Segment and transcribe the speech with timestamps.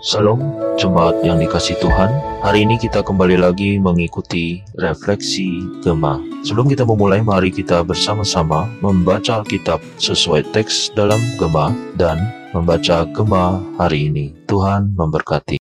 [0.00, 0.40] Salam,
[0.80, 2.08] jemaat yang dikasih Tuhan.
[2.40, 6.16] Hari ini kita kembali lagi mengikuti refleksi Gema.
[6.40, 12.16] Sebelum kita memulai, mari kita bersama-sama membaca Alkitab sesuai teks dalam Gema dan
[12.56, 14.32] membaca Gema hari ini.
[14.48, 15.60] Tuhan memberkati.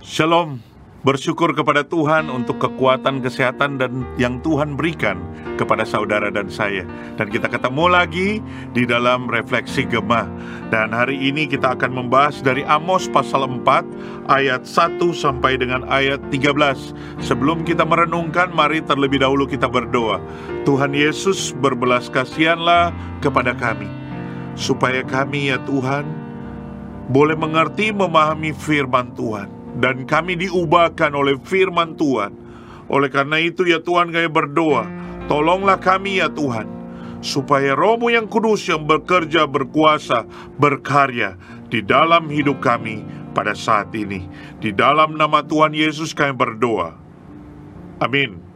[0.00, 0.64] Shalom,
[1.00, 5.16] bersyukur kepada Tuhan untuk kekuatan kesehatan dan yang Tuhan berikan
[5.56, 6.84] kepada saudara dan saya.
[7.16, 8.28] Dan kita ketemu lagi
[8.76, 10.28] di dalam refleksi Gema.
[10.68, 16.20] Dan hari ini kita akan membahas dari Amos pasal 4 ayat 1 sampai dengan ayat
[16.28, 16.92] 13.
[17.24, 20.20] Sebelum kita merenungkan, mari terlebih dahulu kita berdoa.
[20.68, 22.92] Tuhan Yesus berbelas kasihanlah
[23.24, 23.88] kepada kami.
[24.52, 26.04] Supaya kami ya Tuhan
[27.08, 32.34] boleh mengerti memahami firman Tuhan dan kami diubahkan oleh firman Tuhan.
[32.90, 34.82] Oleh karena itu ya Tuhan kami berdoa,
[35.30, 36.66] tolonglah kami ya Tuhan,
[37.22, 40.26] supaya rohmu yang kudus yang bekerja, berkuasa,
[40.58, 41.38] berkarya
[41.70, 44.26] di dalam hidup kami pada saat ini.
[44.58, 46.98] Di dalam nama Tuhan Yesus kami berdoa.
[48.02, 48.49] Amin.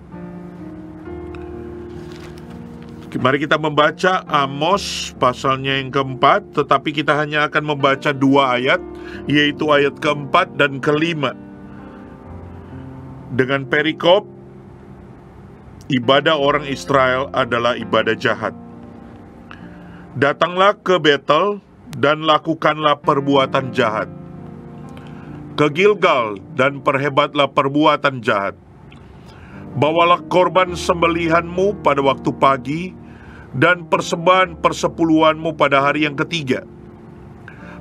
[3.14, 8.82] Mari kita membaca Amos pasalnya yang keempat, tetapi kita hanya akan membaca dua ayat,
[9.30, 11.30] yaitu ayat keempat dan kelima.
[13.30, 14.26] Dengan perikop,
[15.94, 18.54] ibadah orang Israel adalah ibadah jahat.
[20.18, 21.62] Datanglah ke Betel
[21.94, 24.10] dan lakukanlah perbuatan jahat.
[25.54, 28.58] Ke Gilgal dan perhebatlah perbuatan jahat.
[29.78, 33.03] Bawalah korban sembelihanmu pada waktu pagi,
[33.54, 36.66] dan persembahan persepuluhanmu pada hari yang ketiga.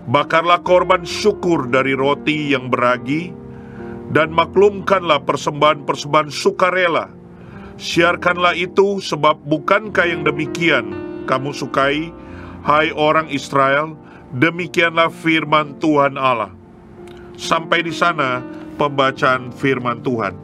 [0.04, 3.32] Bakarlah korban syukur dari roti yang beragi,
[4.14, 7.08] dan maklumkanlah persembahan-persembahan sukarela.
[7.80, 10.94] Siarkanlah itu, sebab bukankah yang demikian
[11.26, 12.12] kamu sukai,
[12.68, 13.98] hai orang Israel,
[14.38, 16.52] demikianlah firman Tuhan Allah.
[17.34, 18.46] Sampai di sana
[18.78, 20.43] pembacaan firman Tuhan.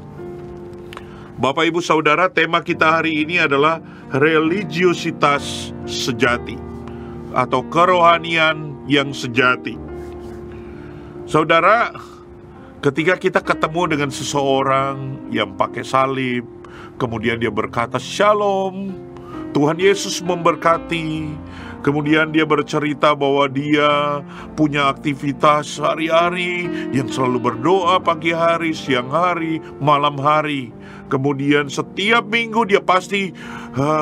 [1.39, 3.79] Bapak, ibu, saudara, tema kita hari ini adalah
[4.11, 6.59] religiositas sejati
[7.31, 9.79] atau kerohanian yang sejati.
[11.23, 11.95] Saudara,
[12.83, 16.43] ketika kita ketemu dengan seseorang yang pakai salib,
[16.99, 18.91] kemudian dia berkata "Shalom",
[19.55, 21.39] Tuhan Yesus memberkati.
[21.79, 24.19] Kemudian dia bercerita bahwa dia
[24.59, 30.75] punya aktivitas hari-hari yang selalu berdoa pagi hari, siang hari, malam hari.
[31.07, 33.31] Kemudian setiap minggu dia pasti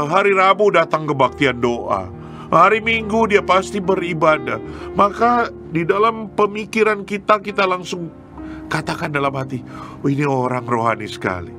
[0.10, 2.10] hari Rabu datang kebaktian doa.
[2.48, 4.56] Hari Minggu dia pasti beribadah.
[4.96, 8.08] Maka di dalam pemikiran kita kita langsung
[8.72, 9.60] katakan dalam hati,
[10.00, 11.52] oh, ini orang rohani sekali.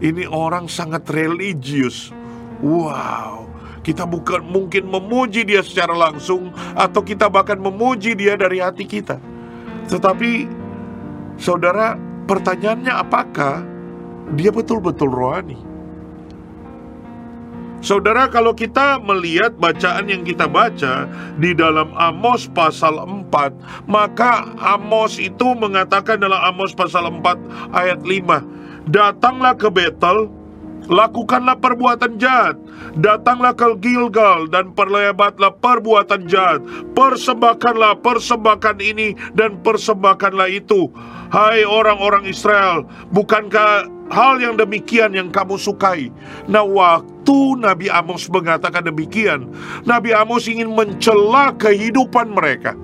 [0.00, 2.16] Ini orang sangat religius.
[2.64, 3.51] Wow,
[3.82, 9.18] kita bukan mungkin memuji dia secara langsung atau kita bahkan memuji dia dari hati kita.
[9.90, 10.46] Tetapi
[11.36, 11.98] saudara,
[12.30, 13.66] pertanyaannya apakah
[14.38, 15.58] dia betul-betul rohani?
[17.82, 21.10] Saudara, kalau kita melihat bacaan yang kita baca
[21.42, 27.42] di dalam Amos pasal 4, maka Amos itu mengatakan dalam Amos pasal 4
[27.74, 28.46] ayat 5,
[28.86, 30.30] "Datanglah ke Betel,
[30.90, 32.58] lakukanlah perbuatan jahat.
[32.98, 36.60] Datanglah ke Gilgal dan perlebatlah perbuatan jahat.
[36.92, 40.90] Persembahkanlah persembahan ini dan persembahkanlah itu.
[41.32, 46.12] Hai orang-orang Israel, bukankah hal yang demikian yang kamu sukai?
[46.44, 49.48] Nah, waktu Nabi Amos mengatakan demikian,
[49.88, 52.76] Nabi Amos ingin mencela kehidupan mereka.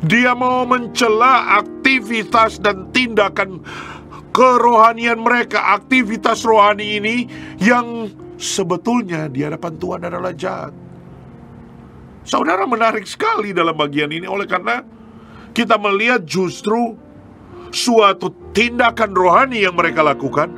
[0.00, 3.60] Dia mau mencela aktivitas dan tindakan
[4.30, 7.16] kerohanian mereka, aktivitas rohani ini
[7.58, 8.10] yang
[8.40, 10.72] sebetulnya di hadapan Tuhan adalah jahat.
[12.24, 14.84] Saudara menarik sekali dalam bagian ini oleh karena
[15.56, 16.94] kita melihat justru
[17.74, 20.52] suatu tindakan rohani yang mereka lakukan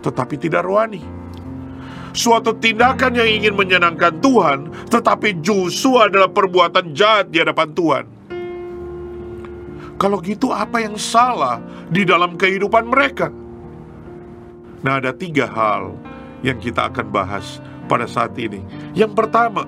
[0.00, 1.02] tetapi tidak rohani.
[2.16, 8.17] Suatu tindakan yang ingin menyenangkan Tuhan tetapi justru adalah perbuatan jahat di hadapan Tuhan.
[9.98, 11.58] Kalau gitu apa yang salah
[11.90, 13.34] di dalam kehidupan mereka?
[14.86, 15.90] Nah ada tiga hal
[16.46, 17.58] yang kita akan bahas
[17.90, 18.62] pada saat ini.
[18.94, 19.66] Yang pertama,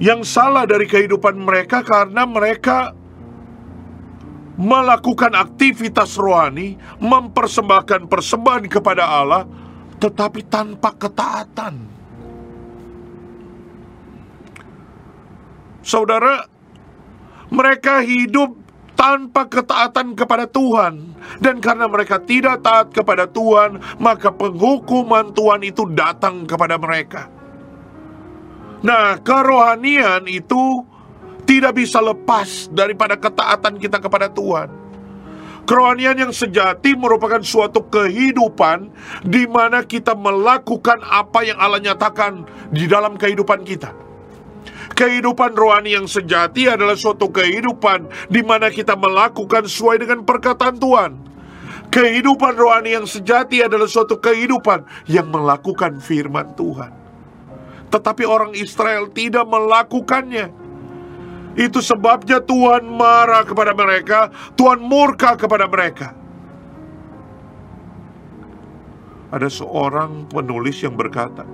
[0.00, 2.96] yang salah dari kehidupan mereka karena mereka
[4.56, 9.44] melakukan aktivitas rohani, mempersembahkan persembahan kepada Allah,
[10.00, 11.74] tetapi tanpa ketaatan.
[15.82, 16.51] Saudara,
[17.52, 18.56] mereka hidup
[18.96, 21.12] tanpa ketaatan kepada Tuhan,
[21.42, 27.28] dan karena mereka tidak taat kepada Tuhan, maka penghukuman Tuhan itu datang kepada mereka.
[28.82, 30.82] Nah, kerohanian itu
[31.46, 34.70] tidak bisa lepas daripada ketaatan kita kepada Tuhan.
[35.62, 38.90] Kerohanian yang sejati merupakan suatu kehidupan
[39.22, 42.42] di mana kita melakukan apa yang Allah nyatakan
[42.74, 44.01] di dalam kehidupan kita.
[44.90, 51.12] Kehidupan rohani yang sejati adalah suatu kehidupan di mana kita melakukan sesuai dengan perkataan Tuhan.
[51.92, 56.90] Kehidupan rohani yang sejati adalah suatu kehidupan yang melakukan firman Tuhan.
[57.92, 60.48] Tetapi orang Israel tidak melakukannya.
[61.52, 66.16] Itu sebabnya Tuhan marah kepada mereka, Tuhan murka kepada mereka.
[69.28, 71.44] Ada seorang penulis yang berkata,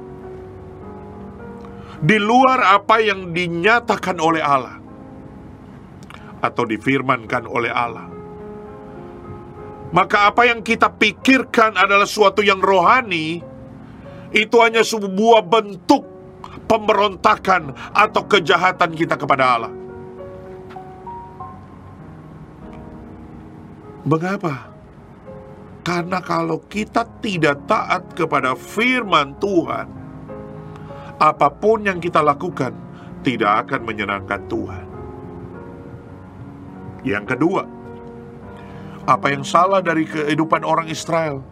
[1.98, 4.78] di luar apa yang dinyatakan oleh Allah
[6.38, 8.06] atau difirmankan oleh Allah,
[9.90, 13.42] maka apa yang kita pikirkan adalah suatu yang rohani,
[14.30, 16.06] itu hanya sebuah bentuk
[16.70, 19.72] pemberontakan atau kejahatan kita kepada Allah.
[24.06, 24.70] Mengapa?
[25.82, 29.97] Karena kalau kita tidak taat kepada firman Tuhan,
[31.18, 32.70] apa pun yang kita lakukan
[33.26, 34.86] tidak akan menyenangkan Tuhan.
[37.02, 37.62] Yang kedua,
[39.06, 41.42] apa yang salah dari kehidupan orang Israel?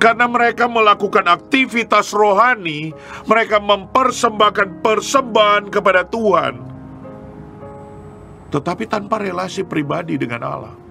[0.00, 2.90] Karena mereka melakukan aktivitas rohani,
[3.30, 6.58] mereka mempersembahkan persembahan kepada Tuhan,
[8.50, 10.81] tetapi tanpa relasi pribadi dengan Allah.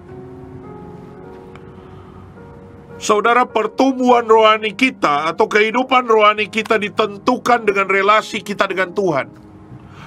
[3.02, 9.26] Saudara, pertumbuhan rohani kita atau kehidupan rohani kita ditentukan dengan relasi kita dengan Tuhan.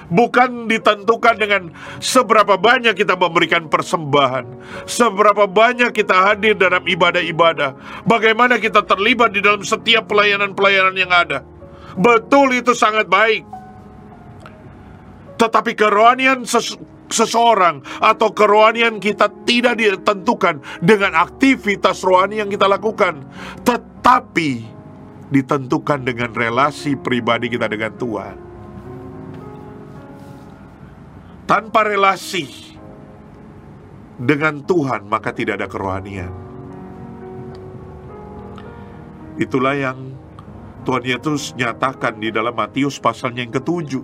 [0.08, 1.68] Bukan ditentukan dengan
[2.00, 4.48] seberapa banyak kita memberikan persembahan,
[4.88, 7.76] seberapa banyak kita hadir dalam ibadah-ibadah,
[8.08, 11.44] bagaimana kita terlibat di dalam setiap pelayanan-pelayanan yang ada.
[12.00, 13.44] Betul itu sangat baik.
[15.36, 16.48] Tetapi kerohanian
[17.10, 23.22] seseorang atau kerohanian kita tidak ditentukan dengan aktivitas rohani yang kita lakukan,
[23.62, 24.66] tetapi
[25.30, 28.36] ditentukan dengan relasi pribadi kita dengan Tuhan.
[31.46, 32.74] Tanpa relasi
[34.18, 36.32] dengan Tuhan, maka tidak ada kerohanian.
[39.36, 40.16] Itulah yang
[40.82, 44.02] Tuhan Yesus nyatakan di dalam Matius pasalnya yang ketujuh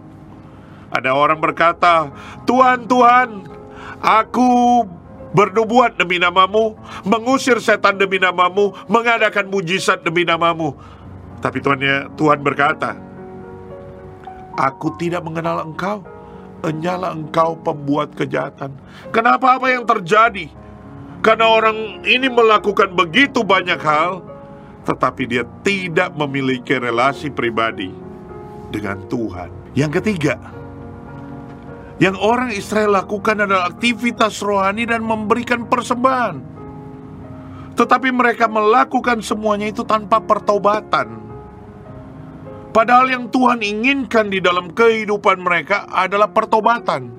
[0.92, 2.12] ada orang berkata,
[2.44, 3.48] Tuhan, Tuhan,
[4.04, 4.84] aku
[5.32, 6.76] bernubuat demi namamu,
[7.08, 10.76] mengusir setan demi namamu, mengadakan mujizat demi namamu.
[11.40, 12.94] Tapi Tuhan, ya, Tuhan berkata,
[14.52, 16.04] Aku tidak mengenal engkau,
[16.62, 18.70] Enyalah engkau pembuat kejahatan.
[19.10, 20.46] Kenapa apa yang terjadi?
[21.18, 24.22] Karena orang ini melakukan begitu banyak hal,
[24.86, 27.90] tetapi dia tidak memiliki relasi pribadi
[28.70, 29.50] dengan Tuhan.
[29.74, 30.38] Yang ketiga,
[32.02, 36.42] yang orang Israel lakukan adalah aktivitas rohani dan memberikan persembahan.
[37.78, 41.22] Tetapi mereka melakukan semuanya itu tanpa pertobatan.
[42.74, 47.14] Padahal yang Tuhan inginkan di dalam kehidupan mereka adalah pertobatan.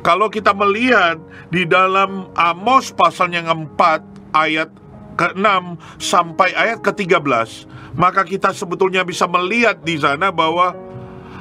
[0.00, 1.20] Kalau kita melihat
[1.52, 4.00] di dalam Amos pasal yang keempat
[4.32, 4.72] ayat
[5.20, 7.68] ke-6 sampai ayat ke-13,
[8.00, 10.72] maka kita sebetulnya bisa melihat di sana bahwa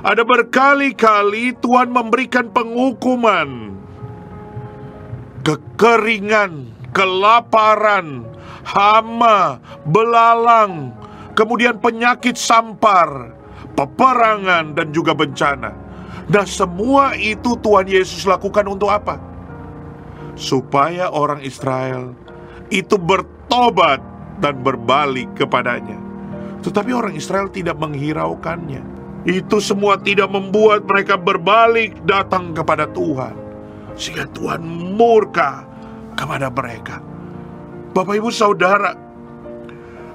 [0.03, 3.71] ada berkali-kali Tuhan memberikan penghukuman,
[5.47, 8.27] kekeringan, kelaparan,
[8.67, 10.91] hama, belalang,
[11.39, 13.31] kemudian penyakit sampar,
[13.79, 15.71] peperangan, dan juga bencana.
[16.27, 19.19] Nah, semua itu Tuhan Yesus lakukan untuk apa?
[20.35, 22.11] Supaya orang Israel
[22.67, 24.03] itu bertobat
[24.43, 25.99] dan berbalik kepadanya.
[26.63, 28.92] Tetapi orang Israel tidak menghiraukannya.
[29.23, 33.31] Itu semua tidak membuat mereka berbalik datang kepada Tuhan.
[33.95, 34.59] Sehingga Tuhan
[34.99, 35.63] murka
[36.19, 36.99] kepada mereka.
[37.95, 38.97] Bapak ibu saudara,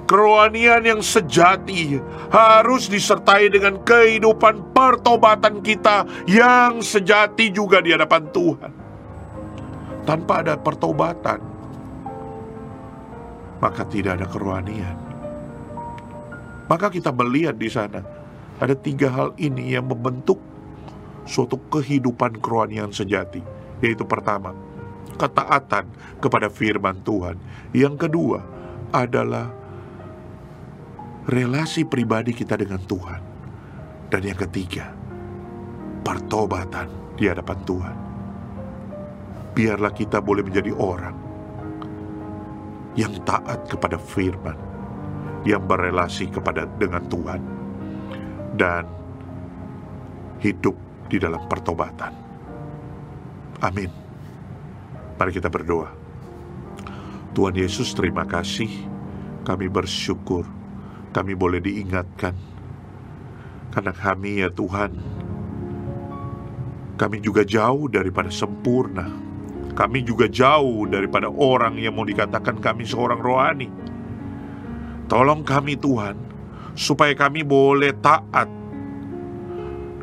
[0.05, 1.97] kerohanian yang sejati
[2.29, 8.71] harus disertai dengan kehidupan pertobatan kita yang sejati juga di hadapan Tuhan.
[10.05, 11.39] Tanpa ada pertobatan,
[13.57, 14.97] maka tidak ada kerohanian.
[16.69, 18.01] Maka kita melihat di sana
[18.59, 20.37] ada tiga hal ini yang membentuk
[21.23, 23.39] suatu kehidupan kerohanian sejati.
[23.79, 24.51] Yaitu pertama,
[25.15, 25.87] ketaatan
[26.19, 27.39] kepada firman Tuhan.
[27.71, 28.43] Yang kedua
[28.91, 29.47] adalah
[31.31, 33.21] relasi pribadi kita dengan Tuhan.
[34.11, 34.91] Dan yang ketiga,
[36.03, 37.95] pertobatan di hadapan Tuhan.
[39.55, 41.15] Biarlah kita boleh menjadi orang
[42.99, 44.57] yang taat kepada firman,
[45.47, 47.58] yang berelasi kepada dengan Tuhan
[48.59, 48.83] dan
[50.43, 50.75] hidup
[51.07, 52.11] di dalam pertobatan.
[53.63, 53.87] Amin.
[55.15, 55.87] Mari kita berdoa.
[57.31, 58.67] Tuhan Yesus, terima kasih.
[59.47, 60.43] Kami bersyukur,
[61.15, 62.35] kami boleh diingatkan,
[63.73, 64.91] karena kami, ya Tuhan,
[66.99, 69.07] kami juga jauh daripada sempurna.
[69.73, 73.71] Kami juga jauh daripada orang yang mau dikatakan kami seorang rohani.
[75.07, 76.28] Tolong kami, Tuhan,
[76.73, 78.49] supaya kami boleh taat,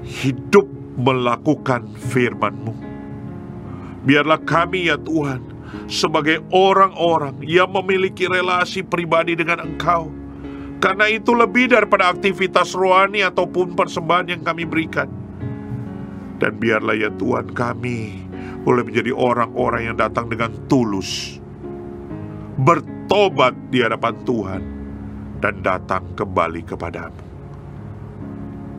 [0.03, 2.75] hidup melakukan firman-Mu.
[4.07, 5.43] Biarlah kami, ya Tuhan,
[5.91, 10.09] sebagai orang-orang yang memiliki relasi pribadi dengan Engkau.
[10.77, 15.09] Karena itu lebih daripada aktivitas rohani ataupun persembahan yang kami berikan.
[16.37, 18.29] Dan biarlah ya Tuhan kami
[18.61, 21.41] boleh menjadi orang-orang yang datang dengan tulus.
[22.61, 24.76] Bertobat di hadapan Tuhan
[25.41, 27.21] dan datang kembali kepadamu.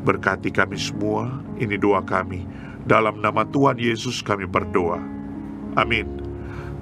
[0.07, 1.27] Berkati kami semua,
[1.59, 2.47] ini doa kami.
[2.87, 5.03] Dalam nama Tuhan Yesus kami berdoa.
[5.75, 6.07] Amin.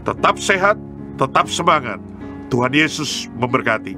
[0.05, 0.77] Tetap sehat,
[1.17, 1.98] tetap semangat.
[2.53, 3.98] Tuhan Yesus memberkati.